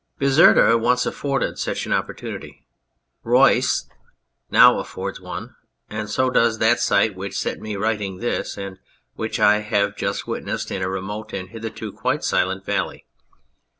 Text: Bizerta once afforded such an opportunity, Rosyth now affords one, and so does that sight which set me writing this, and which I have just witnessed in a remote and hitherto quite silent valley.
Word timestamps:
Bizerta 0.19 0.79
once 0.79 1.05
afforded 1.05 1.59
such 1.59 1.85
an 1.85 1.93
opportunity, 1.93 2.65
Rosyth 3.23 3.87
now 4.49 4.79
affords 4.79 5.21
one, 5.21 5.55
and 5.91 6.09
so 6.09 6.31
does 6.31 6.57
that 6.57 6.79
sight 6.79 7.13
which 7.15 7.37
set 7.37 7.59
me 7.61 7.75
writing 7.75 8.17
this, 8.17 8.57
and 8.57 8.79
which 9.13 9.39
I 9.39 9.59
have 9.59 9.95
just 9.95 10.25
witnessed 10.25 10.71
in 10.71 10.81
a 10.81 10.89
remote 10.89 11.33
and 11.33 11.49
hitherto 11.49 11.91
quite 11.91 12.23
silent 12.23 12.65
valley. 12.65 13.05